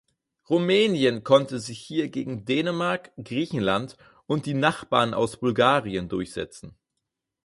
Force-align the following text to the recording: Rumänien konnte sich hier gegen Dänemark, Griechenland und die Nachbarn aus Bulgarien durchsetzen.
Rumänien 0.49 1.23
konnte 1.23 1.59
sich 1.59 1.79
hier 1.79 2.09
gegen 2.09 2.43
Dänemark, 2.43 3.11
Griechenland 3.23 3.97
und 4.25 4.47
die 4.47 4.55
Nachbarn 4.55 5.13
aus 5.13 5.37
Bulgarien 5.39 6.09
durchsetzen. 6.09 6.75